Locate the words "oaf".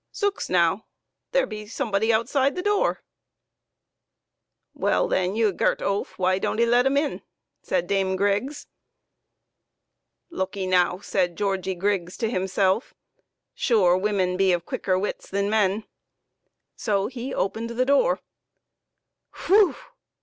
5.83-6.17